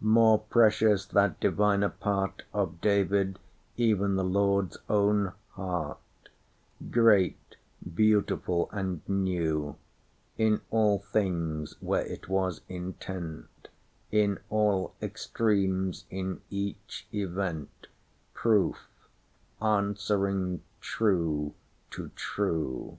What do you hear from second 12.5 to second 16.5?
intent, In all extremes, in